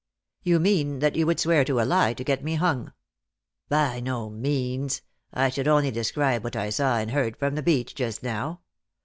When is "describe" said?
5.91-6.43